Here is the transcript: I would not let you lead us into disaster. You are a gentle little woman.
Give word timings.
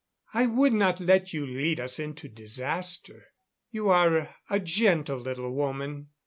I 0.33 0.47
would 0.47 0.73
not 0.73 0.99
let 0.99 1.31
you 1.31 1.45
lead 1.45 1.79
us 1.79 1.99
into 1.99 2.27
disaster. 2.27 3.27
You 3.69 3.89
are 3.91 4.35
a 4.49 4.59
gentle 4.59 5.19
little 5.19 5.51
woman. 5.51 6.07